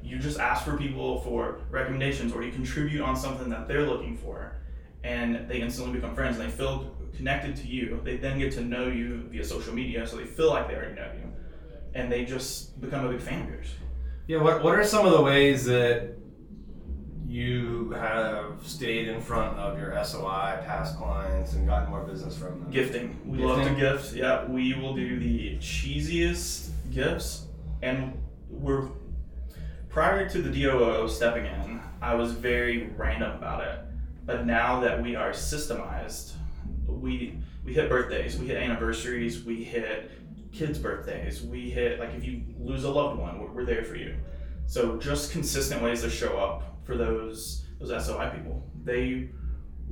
You 0.03 0.19
just 0.19 0.39
ask 0.39 0.63
for 0.63 0.77
people 0.77 1.21
for 1.21 1.61
recommendations, 1.71 2.31
or 2.31 2.43
you 2.43 2.51
contribute 2.51 3.01
on 3.01 3.15
something 3.15 3.49
that 3.49 3.67
they're 3.67 3.85
looking 3.85 4.15
for, 4.15 4.55
and 5.03 5.49
they 5.49 5.61
instantly 5.61 5.93
become 5.93 6.13
friends. 6.13 6.37
And 6.37 6.47
they 6.47 6.51
feel 6.55 6.95
connected 7.17 7.55
to 7.57 7.67
you. 7.67 7.99
They 8.03 8.17
then 8.17 8.37
get 8.37 8.51
to 8.53 8.61
know 8.61 8.87
you 8.87 9.23
via 9.31 9.43
social 9.43 9.73
media, 9.73 10.05
so 10.05 10.17
they 10.17 10.25
feel 10.25 10.49
like 10.49 10.67
they 10.67 10.75
already 10.75 10.95
know 10.95 11.09
you, 11.15 11.33
and 11.95 12.11
they 12.11 12.25
just 12.25 12.79
become 12.79 13.05
a 13.05 13.09
big 13.09 13.21
fan 13.21 13.41
of 13.41 13.49
yours. 13.49 13.67
Yeah, 14.27 14.43
what, 14.43 14.63
what 14.63 14.75
are 14.75 14.83
some 14.83 15.07
of 15.07 15.13
the 15.13 15.21
ways 15.23 15.65
that 15.65 16.15
you 17.29 17.91
have 17.91 18.59
stayed 18.63 19.07
in 19.07 19.21
front 19.21 19.55
of 19.59 19.77
your 19.77 19.93
SOI 20.03 20.59
past 20.65 20.97
clients 20.97 21.53
and 21.53 21.67
gotten 21.67 21.89
more 21.89 22.01
business 22.01 22.35
from 22.35 22.59
them? 22.59 22.71
Gifting. 22.71 23.19
We 23.23 23.37
love 23.37 23.63
to 23.67 23.75
gift. 23.75 24.15
Yeah, 24.15 24.45
we 24.45 24.73
will 24.73 24.95
do 24.95 25.19
the 25.19 25.57
cheesiest 25.57 26.69
gifts. 26.91 27.45
And 27.83 28.19
we're 28.49 28.89
prior 29.89 30.27
to 30.27 30.41
the 30.41 30.49
DOO 30.49 31.07
stepping 31.07 31.45
in, 31.45 31.79
I 32.01 32.15
was 32.15 32.31
very 32.31 32.87
random 32.97 33.31
about 33.33 33.63
it. 33.63 33.79
But 34.25 34.47
now 34.47 34.79
that 34.79 35.01
we 35.01 35.15
are 35.15 35.31
systemized, 35.31 36.31
we 36.87 37.37
we 37.63 37.73
hit 37.73 37.89
birthdays, 37.89 38.39
we 38.39 38.47
hit 38.47 38.57
anniversaries, 38.57 39.43
we 39.43 39.63
hit 39.63 40.11
kids' 40.51 40.79
birthdays, 40.79 41.43
we 41.43 41.69
hit 41.69 41.99
like 41.99 42.13
if 42.15 42.23
you 42.23 42.41
lose 42.59 42.85
a 42.85 42.89
loved 42.89 43.19
one, 43.19 43.39
we're, 43.39 43.51
we're 43.51 43.65
there 43.65 43.83
for 43.83 43.95
you. 43.95 44.15
So 44.65 44.97
just 44.97 45.31
consistent 45.31 45.83
ways 45.83 46.01
to 46.01 46.09
show 46.09 46.37
up 46.37 46.78
for 46.89 46.97
those 46.97 47.65
those 47.79 48.05
SOI 48.05 48.29
people. 48.35 48.67
They 48.83 49.29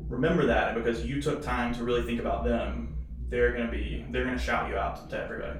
remember 0.09 0.47
that 0.47 0.73
and 0.75 0.83
because 0.83 1.05
you 1.05 1.21
took 1.21 1.41
time 1.43 1.73
to 1.75 1.83
really 1.83 2.01
think 2.01 2.19
about 2.19 2.43
them, 2.43 2.97
they're 3.29 3.53
gonna 3.53 3.71
be 3.71 4.03
they're 4.09 4.25
gonna 4.25 4.37
shout 4.39 4.67
you 4.69 4.75
out 4.77 5.09
to 5.11 5.17
everybody. 5.23 5.59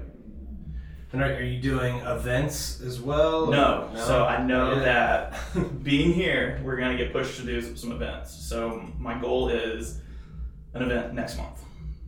And 1.13 1.21
are, 1.21 1.35
are 1.35 1.41
you 1.41 1.61
doing 1.61 1.95
events 1.99 2.81
as 2.81 2.99
well? 2.99 3.47
No. 3.47 3.89
So 3.95 4.25
I 4.25 4.43
know 4.43 4.73
Yeah. 4.73 4.79
that 4.79 5.39
being 5.83 6.11
here, 6.11 6.59
we're 6.65 6.75
gonna 6.77 6.97
get 6.97 7.13
pushed 7.13 7.37
to 7.39 7.45
do 7.45 7.61
some, 7.61 7.77
some 7.77 7.91
events. 7.91 8.33
So 8.33 8.83
my 8.97 9.17
goal 9.19 9.49
is 9.49 10.01
an 10.73 10.81
event 10.81 11.13
next 11.13 11.37
month, 11.37 11.61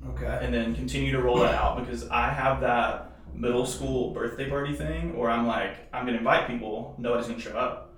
Okay. 0.09 0.39
and 0.41 0.53
then 0.53 0.75
continue 0.75 1.11
to 1.13 1.21
roll 1.21 1.37
that 1.39 1.53
out 1.53 1.77
because 1.79 2.09
I 2.09 2.29
have 2.29 2.59
that 2.61 3.05
middle 3.33 3.65
school 3.65 4.11
birthday 4.13 4.49
party 4.49 4.73
thing 4.73 5.15
where 5.17 5.29
I'm 5.29 5.45
like, 5.47 5.77
I'm 5.93 6.05
gonna 6.05 6.17
invite 6.17 6.47
people, 6.47 6.95
nobody's 6.97 7.27
gonna 7.27 7.39
show 7.39 7.57
up. 7.57 7.88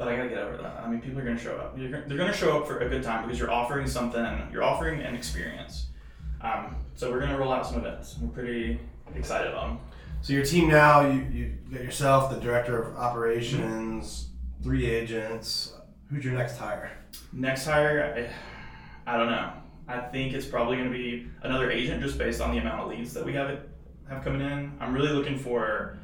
But 0.00 0.08
I 0.08 0.16
gotta 0.16 0.30
get 0.30 0.38
over 0.38 0.56
that. 0.56 0.80
I 0.82 0.88
mean, 0.88 1.02
people 1.02 1.20
are 1.20 1.24
gonna 1.24 1.38
show 1.38 1.56
up. 1.58 1.76
Gonna- 1.76 2.02
they're 2.06 2.16
gonna 2.16 2.32
show 2.32 2.56
up 2.58 2.66
for 2.66 2.78
a 2.78 2.88
good 2.88 3.02
time 3.02 3.24
because 3.26 3.38
you're 3.38 3.50
offering 3.50 3.86
something. 3.86 4.48
You're 4.50 4.62
offering 4.62 5.02
an 5.02 5.14
experience. 5.14 5.88
Um, 6.40 6.76
so 6.94 7.10
we're 7.10 7.20
gonna 7.20 7.36
roll 7.36 7.52
out 7.52 7.66
some 7.66 7.76
events. 7.76 8.16
We're 8.18 8.30
pretty 8.30 8.80
excited 9.14 9.52
on. 9.52 9.72
'em. 9.72 9.78
So 10.22 10.32
your 10.32 10.42
team 10.42 10.68
now, 10.70 11.02
you 11.02 11.20
you 11.30 11.52
got 11.70 11.84
yourself, 11.84 12.30
the 12.34 12.40
director 12.40 12.82
of 12.82 12.96
operations, 12.96 14.30
three 14.62 14.86
agents. 14.86 15.74
Who's 16.08 16.24
your 16.24 16.32
next 16.32 16.56
hire? 16.56 16.92
Next 17.34 17.66
hire, 17.66 18.30
I, 19.06 19.12
I 19.14 19.18
don't 19.18 19.28
know. 19.30 19.52
I 19.86 19.98
think 20.00 20.32
it's 20.32 20.46
probably 20.46 20.78
going 20.78 20.90
to 20.90 20.96
be 20.96 21.26
another 21.42 21.70
agent 21.70 22.02
just 22.02 22.16
based 22.16 22.40
on 22.40 22.52
the 22.52 22.58
amount 22.58 22.80
of 22.80 22.88
leads 22.88 23.12
that 23.12 23.22
we 23.26 23.34
have 23.34 23.50
it, 23.50 23.68
have 24.08 24.24
coming 24.24 24.40
in. 24.40 24.72
I'm 24.80 24.94
really 24.94 25.12
looking 25.12 25.36
for 25.38 25.98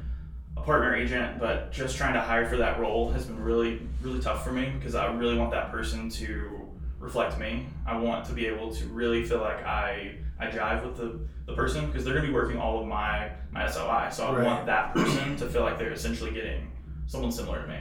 a 0.56 0.60
partner 0.62 0.94
agent, 0.94 1.38
but 1.38 1.70
just 1.72 1.96
trying 1.96 2.14
to 2.14 2.20
hire 2.20 2.48
for 2.48 2.56
that 2.56 2.78
role 2.80 3.10
has 3.10 3.26
been 3.26 3.40
really 3.42 3.80
really 4.02 4.20
tough 4.20 4.44
for 4.44 4.52
me 4.52 4.70
because 4.78 4.94
I 4.94 5.12
really 5.12 5.36
want 5.36 5.50
that 5.52 5.70
person 5.70 6.08
to 6.10 6.68
reflect 6.98 7.38
me. 7.38 7.66
I 7.86 7.98
want 7.98 8.24
to 8.26 8.32
be 8.32 8.46
able 8.46 8.72
to 8.74 8.86
really 8.86 9.24
feel 9.24 9.40
like 9.40 9.64
I 9.64 10.16
I 10.38 10.46
jive 10.46 10.84
with 10.84 10.96
the, 10.96 11.18
the 11.46 11.54
person 11.54 11.86
because 11.86 12.04
they're 12.04 12.14
going 12.14 12.26
to 12.26 12.30
be 12.30 12.34
working 12.34 12.58
all 12.58 12.80
of 12.80 12.86
my 12.86 13.30
my 13.52 13.68
SOI. 13.70 14.08
So 14.10 14.26
I 14.26 14.36
Right. 14.36 14.44
want 14.44 14.66
that 14.66 14.92
person 14.94 15.36
to 15.36 15.48
feel 15.48 15.62
like 15.62 15.78
they're 15.78 15.92
essentially 15.92 16.30
getting 16.30 16.70
someone 17.06 17.32
similar 17.32 17.62
to 17.62 17.68
me. 17.68 17.78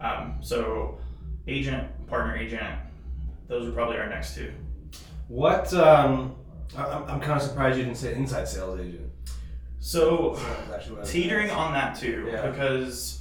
Um, 0.00 0.38
so 0.40 0.98
agent, 1.48 1.88
partner 2.06 2.36
agent, 2.36 2.78
those 3.48 3.68
are 3.68 3.72
probably 3.72 3.96
our 3.98 4.08
next 4.08 4.34
two. 4.34 4.52
What? 5.28 5.72
Um, 5.74 6.34
I, 6.76 6.84
I'm, 6.84 7.04
I'm 7.04 7.20
kind 7.20 7.40
of 7.40 7.42
surprised 7.42 7.78
you 7.78 7.84
didn't 7.84 7.96
say 7.98 8.14
inside 8.14 8.46
sales 8.48 8.80
agent. 8.80 9.10
So 9.84 10.36
That's 10.36 10.72
actually 10.72 10.92
what 10.92 10.98
I 10.98 11.00
was 11.02 11.10
teetering 11.12 11.50
on 11.50 11.74
that 11.74 11.94
too, 11.94 12.26
Yeah. 12.32 12.48
because 12.50 13.20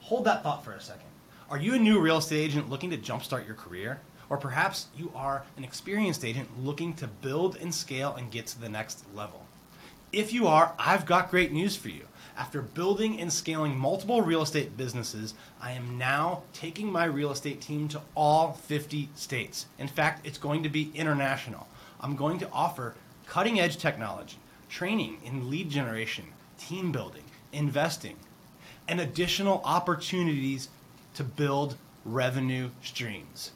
Hold 0.00 0.24
that 0.24 0.42
thought 0.42 0.64
for 0.64 0.72
a 0.72 0.80
second. 0.80 1.04
Are 1.50 1.58
you 1.58 1.74
a 1.74 1.78
new 1.78 2.00
real 2.00 2.16
estate 2.18 2.40
agent 2.42 2.70
looking 2.70 2.88
to 2.90 2.96
jumpstart 2.96 3.46
your 3.46 3.54
career? 3.54 4.00
Or 4.30 4.38
perhaps 4.38 4.86
you 4.96 5.12
are 5.14 5.44
an 5.58 5.64
experienced 5.64 6.24
agent 6.24 6.48
looking 6.64 6.94
to 6.94 7.06
build 7.06 7.56
and 7.56 7.74
scale 7.74 8.14
and 8.14 8.30
get 8.30 8.46
to 8.48 8.60
the 8.60 8.70
next 8.70 9.04
level. 9.14 9.44
If 10.12 10.32
you 10.32 10.46
are, 10.46 10.72
I've 10.78 11.04
got 11.04 11.30
great 11.30 11.52
news 11.52 11.76
for 11.76 11.88
you. 11.90 12.06
After 12.38 12.62
building 12.62 13.20
and 13.20 13.30
scaling 13.30 13.76
multiple 13.78 14.22
real 14.22 14.42
estate 14.42 14.78
businesses, 14.78 15.34
I 15.60 15.72
am 15.72 15.98
now 15.98 16.42
taking 16.54 16.90
my 16.90 17.04
real 17.04 17.30
estate 17.32 17.60
team 17.60 17.86
to 17.88 18.00
all 18.14 18.54
50 18.54 19.10
states. 19.14 19.66
In 19.78 19.88
fact, 19.88 20.26
it's 20.26 20.38
going 20.38 20.62
to 20.62 20.68
be 20.70 20.90
international. 20.94 21.66
I'm 22.00 22.16
going 22.16 22.38
to 22.38 22.50
offer 22.50 22.94
cutting 23.26 23.60
edge 23.60 23.76
technology, 23.76 24.38
training 24.74 25.16
in 25.24 25.48
lead 25.48 25.70
generation, 25.70 26.24
team 26.58 26.90
building, 26.90 27.22
investing, 27.52 28.16
and 28.88 29.00
additional 29.00 29.62
opportunities 29.64 30.68
to 31.14 31.22
build 31.22 31.76
revenue 32.04 32.68
streams. 32.82 33.52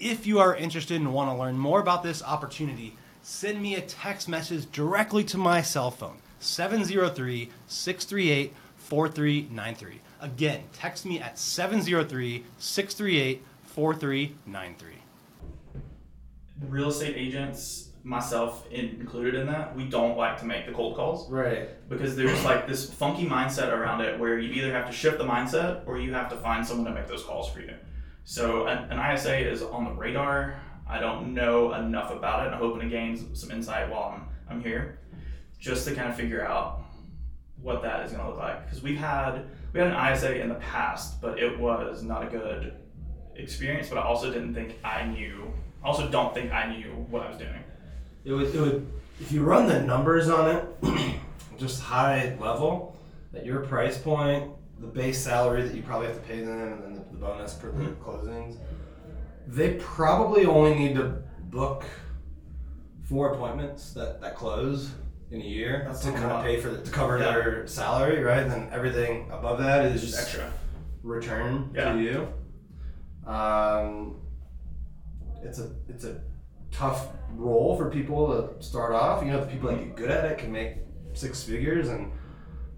If 0.00 0.26
you 0.26 0.40
are 0.40 0.56
interested 0.56 1.00
and 1.00 1.14
want 1.14 1.30
to 1.30 1.36
learn 1.36 1.56
more 1.56 1.80
about 1.80 2.02
this 2.02 2.20
opportunity, 2.20 2.96
send 3.22 3.62
me 3.62 3.76
a 3.76 3.80
text 3.80 4.28
message 4.28 4.70
directly 4.72 5.22
to 5.24 5.38
my 5.38 5.62
cell 5.62 5.92
phone 5.92 6.16
703 6.40 7.48
638 7.68 8.52
4393. 8.76 10.00
Again, 10.20 10.64
text 10.72 11.06
me 11.06 11.20
at 11.20 11.38
703 11.38 12.44
638 12.58 13.44
4393. 13.66 14.94
real 16.68 16.88
estate 16.88 17.14
agents, 17.16 17.85
myself 18.06 18.70
included 18.70 19.34
in 19.34 19.48
that, 19.48 19.74
we 19.74 19.84
don't 19.84 20.16
like 20.16 20.38
to 20.38 20.44
make 20.44 20.64
the 20.64 20.70
cold 20.72 20.94
calls 20.94 21.28
Right. 21.28 21.68
because 21.88 22.14
there's 22.14 22.44
like 22.44 22.68
this 22.68 22.88
funky 22.88 23.26
mindset 23.26 23.72
around 23.72 24.00
it 24.00 24.16
where 24.20 24.38
you 24.38 24.52
either 24.52 24.70
have 24.72 24.86
to 24.86 24.92
shift 24.92 25.18
the 25.18 25.24
mindset 25.24 25.84
or 25.88 25.98
you 25.98 26.14
have 26.14 26.28
to 26.30 26.36
find 26.36 26.64
someone 26.64 26.86
to 26.86 26.92
make 26.94 27.08
those 27.08 27.24
calls 27.24 27.50
for 27.50 27.60
you. 27.60 27.74
So 28.22 28.66
an, 28.68 28.92
an 28.92 29.14
ISA 29.14 29.36
is 29.36 29.60
on 29.60 29.84
the 29.86 29.90
radar. 29.90 30.54
I 30.88 31.00
don't 31.00 31.34
know 31.34 31.72
enough 31.74 32.12
about 32.12 32.46
it. 32.46 32.50
I'm 32.52 32.60
hoping 32.60 32.82
to 32.82 32.88
gain 32.88 33.34
some 33.34 33.50
insight 33.50 33.90
while 33.90 34.14
I'm, 34.14 34.28
I'm 34.48 34.62
here, 34.62 35.00
just 35.58 35.86
to 35.88 35.94
kind 35.94 36.08
of 36.08 36.14
figure 36.14 36.46
out 36.46 36.82
what 37.60 37.82
that 37.82 38.06
is 38.06 38.12
going 38.12 38.22
to 38.22 38.30
look 38.30 38.38
like. 38.38 38.64
Because 38.66 38.84
we've 38.84 38.98
had 38.98 39.46
we 39.72 39.80
had 39.80 39.88
an 39.92 40.12
ISA 40.12 40.40
in 40.40 40.48
the 40.48 40.54
past, 40.56 41.20
but 41.20 41.40
it 41.40 41.58
was 41.58 42.04
not 42.04 42.22
a 42.22 42.26
good 42.26 42.72
experience. 43.34 43.88
But 43.88 43.98
I 43.98 44.02
also 44.02 44.32
didn't 44.32 44.54
think 44.54 44.76
I 44.84 45.06
knew. 45.06 45.52
I 45.82 45.88
also 45.88 46.08
don't 46.08 46.32
think 46.32 46.52
I 46.52 46.72
knew 46.76 46.90
what 47.10 47.22
I 47.22 47.28
was 47.28 47.38
doing. 47.38 47.64
It 48.26 48.32
would, 48.32 48.52
it 48.54 48.60
would, 48.60 48.86
if 49.20 49.30
you 49.30 49.44
run 49.44 49.68
the 49.68 49.80
numbers 49.80 50.28
on 50.28 50.50
it, 50.50 50.66
just 51.58 51.80
high 51.80 52.36
level, 52.40 52.98
at 53.32 53.46
your 53.46 53.60
price 53.60 53.96
point, 53.96 54.50
the 54.80 54.88
base 54.88 55.18
salary 55.22 55.62
that 55.62 55.74
you 55.76 55.82
probably 55.82 56.08
have 56.08 56.16
to 56.16 56.22
pay 56.22 56.40
them, 56.40 56.60
and 56.72 56.82
then 56.82 56.94
the, 56.94 57.00
the 57.12 57.18
bonus 57.18 57.56
for 57.56 57.68
the 57.70 57.84
closings, 58.04 58.56
they 59.46 59.74
probably 59.74 60.44
only 60.44 60.74
need 60.74 60.96
to 60.96 61.22
book 61.44 61.84
four 63.04 63.32
appointments 63.32 63.92
that, 63.92 64.20
that 64.20 64.34
close 64.34 64.90
in 65.30 65.40
a 65.40 65.44
year 65.44 65.84
That's 65.86 66.00
to 66.04 66.10
kind 66.10 66.24
of 66.32 66.44
pay 66.44 66.60
for 66.60 66.70
the, 66.70 66.82
to 66.82 66.90
cover 66.90 67.18
Yeah. 67.18 67.24
their 67.32 67.66
salary, 67.68 68.22
right? 68.24 68.42
And 68.42 68.50
then 68.50 68.68
everything 68.72 69.30
above 69.30 69.58
that 69.60 69.84
is 69.86 70.02
just 70.02 70.18
extra. 70.18 70.52
return 71.04 71.70
Yeah. 71.74 71.92
to 71.92 72.00
you. 72.00 73.30
Um, 73.32 74.16
it's 75.42 75.60
a 75.60 75.70
it's 75.88 76.04
a 76.04 76.20
tough 76.72 77.08
role 77.34 77.76
for 77.76 77.90
people 77.90 78.28
to 78.28 78.62
start 78.62 78.92
off. 78.92 79.24
You 79.24 79.32
know, 79.32 79.40
the 79.40 79.46
people 79.46 79.70
that 79.70 79.78
get 79.78 79.96
good 79.96 80.10
at 80.10 80.24
it 80.24 80.38
can 80.38 80.52
make 80.52 80.76
six 81.14 81.42
figures 81.42 81.88
and 81.88 82.12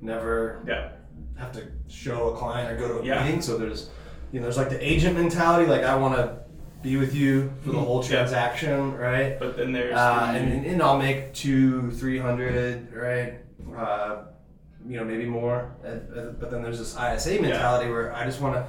never 0.00 0.60
Yeah. 0.66 0.90
have 1.36 1.52
to 1.52 1.62
show 1.88 2.30
a 2.30 2.36
client 2.36 2.72
or 2.72 2.76
go 2.76 2.88
to 2.94 3.00
a 3.00 3.04
Yeah. 3.04 3.24
meeting. 3.24 3.40
So 3.42 3.58
there's 3.58 3.90
you 4.32 4.40
know 4.40 4.44
there's 4.44 4.58
like 4.58 4.68
the 4.70 4.84
agent 4.86 5.16
mentality, 5.16 5.66
like 5.70 5.82
I 5.84 5.96
want 5.96 6.16
to 6.16 6.38
be 6.82 6.96
with 6.96 7.14
you 7.14 7.50
for 7.62 7.70
the 7.72 7.78
whole 7.78 8.00
Mhm. 8.02 8.10
Yeah. 8.10 8.16
transaction, 8.18 8.96
right? 8.96 9.38
But 9.38 9.56
then 9.56 9.72
there's 9.72 9.94
Uh, 9.96 10.32
the- 10.32 10.38
and, 10.38 10.66
and 10.66 10.82
I'll 10.82 10.98
make 10.98 11.32
two, 11.34 11.90
three 11.92 12.18
hundred, 12.18 12.94
right? 12.94 13.34
Uh, 13.76 14.16
you 14.86 14.96
know, 14.96 15.04
maybe 15.04 15.24
more. 15.26 15.70
But 15.82 16.50
then 16.50 16.62
there's 16.62 16.78
this 16.78 16.96
ISA 16.96 17.40
mentality 17.42 17.90
where 17.90 18.14
I 18.14 18.24
just 18.24 18.40
want 18.40 18.54
to 18.54 18.64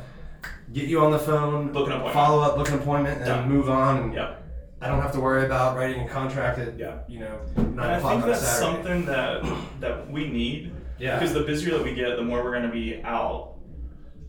get 0.74 0.86
you 0.86 1.02
on 1.02 1.12
the 1.12 1.20
phone, 1.20 1.72
Book 1.72 1.86
an 1.88 1.94
appointment. 1.94 2.14
follow 2.14 2.42
up, 2.42 2.56
book 2.58 2.70
an 2.70 2.76
appointment, 2.76 3.18
and 3.18 3.26
Done. 3.28 3.50
move 3.50 3.70
on. 3.70 3.98
And 3.98 4.14
Yep. 4.14 4.39
I 4.82 4.88
don't 4.88 5.02
have 5.02 5.12
to 5.14 5.20
worry 5.20 5.46
about 5.46 5.76
writing 5.76 6.02
a 6.02 6.08
contract 6.08 6.58
at 6.60 6.78
Yeah. 6.80 7.00
you 7.08 7.20
know 7.20 7.40
And 7.58 7.76
nine 7.76 7.90
I 7.90 7.98
o'clock 7.98 8.12
think 8.14 8.24
on 8.24 8.30
a 8.30 8.32
that's 8.32 8.48
Saturday. 8.48 8.76
something 8.84 9.06
that 9.06 9.80
that 9.82 10.12
we 10.12 10.28
need. 10.30 10.72
Yeah. 10.98 11.18
Because 11.20 11.34
the 11.34 11.42
busier 11.44 11.78
that 11.78 11.84
we 11.84 11.94
get, 11.94 12.16
the 12.18 12.24
more 12.24 12.44
we're 12.44 12.52
going 12.52 12.64
to 12.64 12.72
be 12.72 13.02
out 13.04 13.56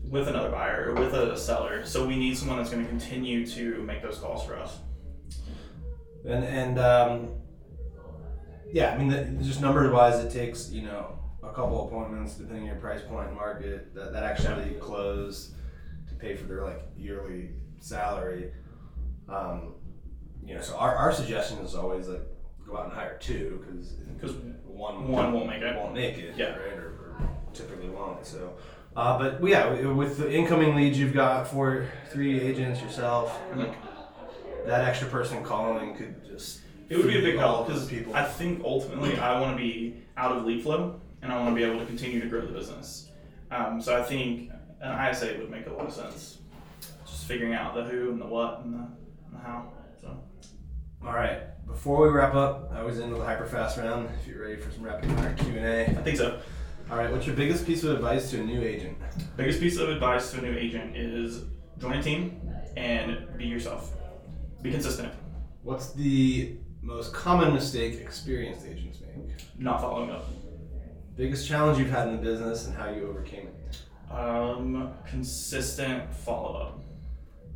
with 0.03 0.27
another 0.27 0.49
buyer 0.49 0.89
or 0.91 0.95
with 0.95 1.13
a 1.13 1.37
seller. 1.37 1.85
So 1.85 2.05
we 2.05 2.17
need 2.17 2.37
someone 2.37 2.57
that's 2.57 2.69
going 2.69 2.83
to 2.83 2.89
continue 2.89 3.45
to 3.47 3.81
make 3.83 4.01
those 4.01 4.17
calls 4.17 4.45
for 4.45 4.57
us. 4.57 4.77
And 6.25 6.43
and 6.43 6.79
um, 6.79 7.29
yeah, 8.71 8.93
I 8.93 8.97
mean, 8.97 9.07
the, 9.09 9.43
just 9.43 9.61
numbers 9.61 9.91
wise, 9.91 10.23
it 10.23 10.31
takes 10.31 10.69
you 10.71 10.83
know 10.83 11.17
a 11.43 11.51
couple 11.53 11.87
appointments 11.87 12.35
depending 12.35 12.63
on 12.63 12.67
your 12.67 12.75
price 12.77 13.01
point 13.01 13.27
and 13.29 13.35
market 13.35 13.93
that, 13.95 14.13
that 14.13 14.23
actually 14.23 14.71
close 14.79 15.53
to 16.09 16.15
pay 16.15 16.35
for 16.35 16.45
their 16.45 16.63
like 16.63 16.81
yearly 16.95 17.49
salary. 17.79 18.51
Um, 19.27 19.75
you 20.45 20.55
know, 20.55 20.61
so 20.61 20.75
our, 20.77 20.95
our 20.95 21.11
suggestion 21.11 21.59
is 21.59 21.75
always 21.75 22.07
like 22.07 22.21
go 22.65 22.77
out 22.77 22.85
and 22.85 22.93
hire 22.93 23.17
two 23.19 23.63
because 23.65 23.87
because 24.17 24.35
one 24.65 25.07
one 25.07 25.33
won't 25.33 25.47
make 25.47 25.61
it. 25.61 25.75
won't 25.75 25.93
make 25.93 26.17
it 26.17 26.35
Yeah. 26.37 26.55
right 26.55 26.73
or, 26.77 26.87
or 27.19 27.29
typically 27.53 27.89
won't 27.89 28.25
so. 28.25 28.53
Uh, 28.95 29.17
but 29.17 29.41
yeah, 29.47 29.69
with 29.91 30.17
the 30.17 30.31
incoming 30.31 30.75
leads 30.75 30.99
you've 30.99 31.13
got 31.13 31.47
for 31.47 31.87
three 32.11 32.39
agents 32.41 32.81
yourself, 32.81 33.39
like 33.55 33.73
that 34.65 34.85
extra 34.87 35.07
person 35.07 35.41
calling 35.43 35.95
could 35.95 36.25
just 36.25 36.59
It 36.89 36.97
would 36.97 37.07
be 37.07 37.17
a 37.17 37.21
big 37.21 37.37
help 37.37 37.67
because 37.67 37.87
people. 37.87 38.13
I 38.15 38.25
think 38.25 38.61
ultimately 38.65 39.17
I 39.17 39.39
want 39.39 39.57
to 39.57 39.63
be 39.63 39.95
out 40.17 40.33
of 40.35 40.45
lead 40.45 40.63
flow 40.63 40.99
and 41.21 41.31
I 41.31 41.37
want 41.37 41.49
to 41.51 41.55
be 41.55 41.63
able 41.63 41.79
to 41.79 41.85
continue 41.85 42.19
to 42.19 42.27
grow 42.27 42.41
the 42.41 42.51
business. 42.51 43.07
Um, 43.49 43.81
so 43.81 43.97
I 43.97 44.03
think 44.03 44.51
an 44.81 45.09
ISA 45.11 45.35
would 45.39 45.49
make 45.51 45.67
a 45.67 45.71
lot 45.71 45.85
of 45.85 45.93
sense. 45.93 46.39
Just 47.05 47.25
figuring 47.25 47.53
out 47.53 47.73
the 47.75 47.83
who 47.83 48.11
and 48.11 48.19
the 48.19 48.25
what 48.25 48.61
and 48.65 48.73
the, 48.73 48.77
and 48.79 49.33
the 49.35 49.39
how. 49.39 49.71
All 51.03 51.13
right. 51.13 51.41
Before 51.65 52.03
we 52.03 52.09
wrap 52.09 52.35
up, 52.35 52.71
I 52.71 52.83
was 52.83 52.99
into 52.99 53.15
the 53.15 53.25
hyper 53.25 53.47
fast 53.47 53.77
round. 53.79 54.07
If 54.19 54.27
you're 54.27 54.43
ready 54.43 54.61
for 54.61 54.71
some 54.71 54.83
rapid 54.83 55.09
fire 55.13 55.33
Q 55.33 55.47
and 55.47 55.65
A. 55.65 55.99
I 55.99 56.03
think 56.03 56.17
so. 56.17 56.39
All 56.91 56.97
right. 56.97 57.11
What's 57.11 57.25
your 57.25 57.35
biggest 57.35 57.65
piece 57.65 57.83
of 57.83 57.95
advice 57.95 58.29
to 58.31 58.39
a 58.39 58.43
new 58.43 58.61
agent? 58.61 58.99
Biggest 59.35 59.59
piece 59.59 59.77
of 59.77 59.89
advice 59.89 60.31
to 60.31 60.37
a 60.37 60.41
new 60.41 60.55
agent 60.55 60.95
is 60.95 61.45
join 61.79 61.93
a 61.93 62.03
team 62.03 62.39
and 62.77 63.27
be 63.35 63.45
yourself. 63.45 63.93
Be 64.61 64.69
consistent. 64.69 65.11
What's 65.63 65.91
the 65.93 66.57
most 66.83 67.13
common 67.13 67.51
mistake 67.51 67.99
experienced 67.99 68.67
agents 68.67 68.99
make? 69.01 69.33
Not 69.57 69.81
following 69.81 70.11
up. 70.11 70.25
Biggest 71.15 71.47
challenge 71.47 71.79
you've 71.79 71.89
had 71.89 72.09
in 72.09 72.17
the 72.17 72.21
business 72.21 72.67
and 72.67 72.75
how 72.75 72.91
you 72.91 73.07
overcame 73.07 73.47
it. 73.47 73.81
Um, 74.13 74.93
consistent 75.07 76.13
follow 76.13 76.59
up. 76.59 76.83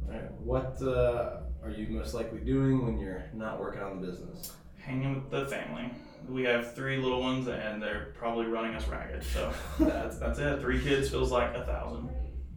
All 0.07 0.13
right. 0.13 0.31
What 0.39 0.81
uh, 0.81 1.41
are 1.65 1.71
you 1.71 1.87
most 1.87 2.13
likely 2.13 2.39
doing 2.39 2.85
when 2.85 2.99
you're 2.99 3.23
not 3.33 3.59
working 3.59 3.81
on 3.81 3.99
the 3.99 4.07
business? 4.07 4.53
Hanging 4.77 5.15
with 5.15 5.31
the 5.31 5.47
family. 5.47 5.91
We 6.29 6.43
have 6.43 6.73
three 6.75 6.97
little 6.97 7.21
ones, 7.21 7.47
and 7.47 7.81
they're 7.81 8.13
probably 8.17 8.45
running 8.45 8.75
us 8.75 8.87
ragged. 8.87 9.23
So 9.23 9.51
that's 9.79 10.17
that's 10.17 10.39
it. 10.39 10.59
Three 10.61 10.81
kids 10.81 11.09
feels 11.09 11.31
like 11.31 11.55
a 11.55 11.65
thousand. 11.65 12.09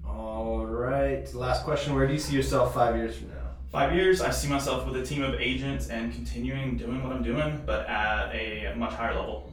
All 0.07 0.65
right. 0.67 1.33
Last 1.35 1.65
question. 1.65 1.95
Where 1.95 2.07
do 2.07 2.13
you 2.13 2.19
see 2.19 2.37
yourself 2.37 2.75
five 2.75 2.97
years 2.97 3.17
from 3.17 3.29
now? 3.29 3.35
Five 3.71 3.95
years, 3.95 4.23
I 4.23 4.31
see 4.31 4.49
myself 4.49 4.87
with 4.87 4.97
a 4.97 5.05
team 5.05 5.23
of 5.23 5.35
agents 5.35 5.89
and 5.89 6.11
continuing 6.13 6.79
doing 6.79 7.03
what 7.03 7.13
I'm 7.13 7.23
doing, 7.23 7.63
but 7.67 7.87
at 7.87 8.35
a 8.35 8.73
much 8.77 8.95
higher 8.95 9.15
level. 9.15 9.53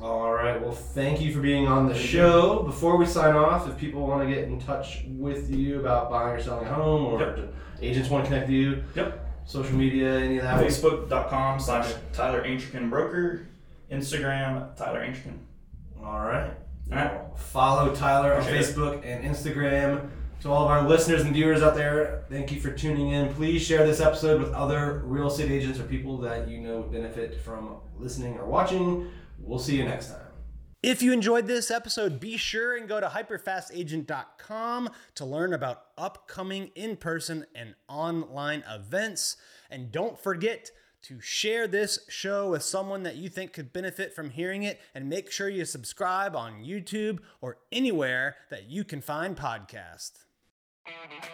All 0.00 0.32
right. 0.32 0.60
Well, 0.60 0.72
thank 0.72 1.20
you 1.20 1.32
for 1.32 1.40
being 1.40 1.66
on 1.66 1.88
the 1.88 1.94
show. 1.94 2.62
Before 2.62 2.96
we 2.96 3.06
sign 3.06 3.34
off, 3.34 3.68
if 3.68 3.76
people 3.76 4.06
want 4.06 4.26
to 4.28 4.32
get 4.32 4.44
in 4.44 4.60
touch 4.60 5.04
with 5.08 5.50
you 5.50 5.80
about 5.80 6.10
buying 6.10 6.36
or 6.36 6.40
selling 6.40 6.66
a 6.66 6.72
home, 6.72 7.04
or 7.06 7.20
Yep. 7.20 7.54
Agents 7.84 8.08
want 8.10 8.24
to 8.24 8.28
connect 8.30 8.48
with 8.48 8.56
you, 8.56 8.84
Yep. 8.94 9.26
social 9.46 9.76
media, 9.76 10.18
any 10.18 10.38
of 10.38 10.44
that. 10.44 10.60
Facebook.com 10.62 11.60
slash 11.60 11.92
Tyler 12.12 12.42
Antrican 12.44 12.90
Broker. 12.90 13.46
Instagram, 13.90 14.74
Tyler 14.76 15.00
Antrican. 15.06 15.38
All 16.02 16.20
right. 16.20 16.50
All 16.90 16.98
right. 16.98 17.20
Follow 17.36 17.94
Tyler 17.94 18.34
on 18.34 18.40
Appreciate 18.42 18.60
it. 18.60 18.74
Facebook 18.76 19.04
and 19.04 19.24
Instagram. 19.24 20.08
To 20.42 20.50
all 20.50 20.64
of 20.64 20.70
our 20.70 20.86
listeners 20.86 21.22
and 21.22 21.32
viewers 21.32 21.62
out 21.62 21.74
there, 21.74 22.24
thank 22.28 22.52
you 22.52 22.60
for 22.60 22.70
tuning 22.70 23.12
in. 23.12 23.32
Please 23.32 23.62
share 23.62 23.86
this 23.86 24.00
episode 24.00 24.42
with 24.42 24.52
other 24.52 25.02
real 25.06 25.28
estate 25.28 25.50
agents 25.50 25.80
or 25.80 25.84
people 25.84 26.18
that 26.18 26.48
you 26.48 26.60
know 26.60 26.80
would 26.80 26.92
benefit 26.92 27.40
from 27.40 27.76
listening 27.98 28.36
or 28.38 28.44
watching. 28.44 29.08
We'll 29.38 29.58
see 29.58 29.76
you 29.76 29.84
next 29.84 30.08
time. 30.08 30.23
If 30.86 31.00
you 31.00 31.14
enjoyed 31.14 31.46
this 31.46 31.70
episode, 31.70 32.20
be 32.20 32.36
sure 32.36 32.76
and 32.76 32.86
go 32.86 33.00
to 33.00 33.06
hyperfastagent.com 33.06 34.90
to 35.14 35.24
learn 35.24 35.54
about 35.54 35.84
upcoming 35.96 36.72
in 36.74 36.98
person 36.98 37.46
and 37.54 37.74
online 37.88 38.62
events. 38.70 39.38
And 39.70 39.90
don't 39.90 40.18
forget 40.18 40.72
to 41.04 41.22
share 41.22 41.66
this 41.66 42.00
show 42.10 42.50
with 42.50 42.62
someone 42.62 43.02
that 43.04 43.16
you 43.16 43.30
think 43.30 43.54
could 43.54 43.72
benefit 43.72 44.14
from 44.14 44.28
hearing 44.28 44.62
it. 44.62 44.78
And 44.94 45.08
make 45.08 45.30
sure 45.30 45.48
you 45.48 45.64
subscribe 45.64 46.36
on 46.36 46.62
YouTube 46.62 47.20
or 47.40 47.56
anywhere 47.72 48.36
that 48.50 48.68
you 48.68 48.84
can 48.84 49.00
find 49.00 49.38
podcasts. 49.38 50.26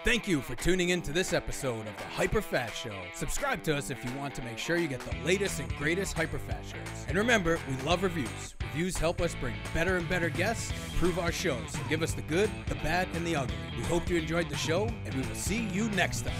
Thank 0.03 0.27
you 0.27 0.41
for 0.41 0.55
tuning 0.55 0.89
in 0.91 1.03
to 1.03 1.13
this 1.13 1.33
episode 1.35 1.87
of 1.87 1.97
the 1.97 2.05
Hyperfast 2.05 2.73
Show. 2.73 2.95
Subscribe 3.15 3.63
to 3.65 3.77
us 3.77 3.91
if 3.91 4.03
you 4.03 4.11
want 4.17 4.35
to 4.37 4.43
make 4.43 4.57
sure 4.57 4.77
you 4.77 4.89
get 4.89 5.01
the 5.01 5.15
latest 5.27 5.61
and 5.61 5.69
greatest 5.77 6.17
Hyperfast 6.17 6.65
shows. 6.65 7.07
And 7.07 7.19
remember, 7.19 7.59
we 7.69 7.77
love 7.83 8.03
reviews. 8.03 8.55
Reviews 8.73 8.97
help 8.97 9.21
us 9.21 9.35
bring 9.35 9.55
better 9.75 9.99
and 9.99 10.09
better 10.09 10.31
guests 10.31 10.71
and 10.71 10.93
improve 10.93 11.19
our 11.19 11.31
shows. 11.31 11.73
So 11.73 11.81
give 11.89 12.03
us 12.03 12.15
the 12.15 12.23
good, 12.23 12.49
the 12.67 12.77
bad, 12.77 13.09
and 13.15 13.27
the 13.27 13.37
ugly. 13.37 13.55
We 13.77 13.83
hope 13.85 14.09
you 14.09 14.17
enjoyed 14.17 14.49
the 14.49 14.57
show, 14.57 14.89
and 15.05 15.15
we 15.15 15.21
will 15.21 15.35
see 15.35 15.69
you 15.69 15.91
next 15.91 16.23
time. 16.23 16.35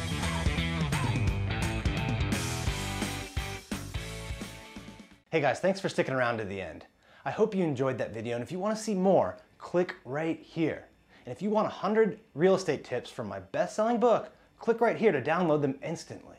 Hey 5.31 5.41
guys, 5.41 5.61
thanks 5.61 5.81
for 5.81 5.89
sticking 5.89 6.15
around 6.15 6.39
to 6.39 6.45
the 6.45 6.63
end. 6.63 6.87
I 7.25 7.31
hope 7.31 7.55
you 7.55 7.65
enjoyed 7.65 7.99
that 7.99 8.15
video, 8.15 8.37
and 8.37 8.43
if 8.43 8.51
you 8.51 8.59
want 8.59 8.77
to 8.77 8.83
see 8.83 8.95
more, 8.95 9.37
click 9.59 9.97
right 10.05 10.41
here. 10.41 10.87
And 11.31 11.37
if 11.37 11.43
you 11.43 11.51
want 11.51 11.67
100 11.67 12.19
real 12.35 12.57
estate 12.57 12.83
tips 12.83 13.09
from 13.09 13.29
my 13.29 13.39
best-selling 13.39 14.01
book, 14.01 14.33
click 14.59 14.81
right 14.81 14.97
here 14.97 15.13
to 15.13 15.23
download 15.23 15.63
them 15.63 15.79
instantly. 15.81 16.39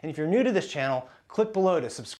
And 0.00 0.12
if 0.12 0.16
you're 0.16 0.28
new 0.28 0.44
to 0.44 0.52
this 0.52 0.70
channel, 0.70 1.08
click 1.26 1.52
below 1.52 1.80
to 1.80 1.90
subscribe. 1.90 2.14